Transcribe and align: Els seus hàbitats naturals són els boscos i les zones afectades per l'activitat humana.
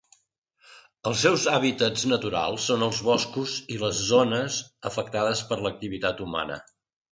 Els 1.09 1.19
seus 1.25 1.43
hàbitats 1.51 2.05
naturals 2.13 2.65
són 2.71 2.87
els 2.87 3.03
boscos 3.11 3.55
i 3.75 3.79
les 3.85 4.01
zones 4.09 4.59
afectades 4.93 5.47
per 5.53 5.63
l'activitat 5.63 6.27
humana. 6.29 6.61